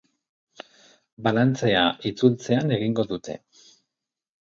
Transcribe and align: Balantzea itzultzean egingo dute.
Balantzea 1.27 1.85
itzultzean 2.13 2.77
egingo 2.81 3.09
dute. 3.15 3.41